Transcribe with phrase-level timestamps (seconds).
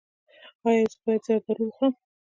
[0.65, 1.93] ایا زه باید زردالو وخورم؟